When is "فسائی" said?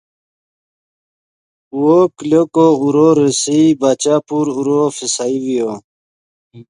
4.95-5.37